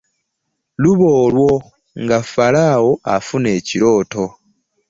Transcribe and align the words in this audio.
Luba 0.81 1.07
olwo 1.23 1.51
nga 2.01 2.17
Falaawo 2.31 2.91
afuna 3.15 3.47
ekirooto. 3.57 4.23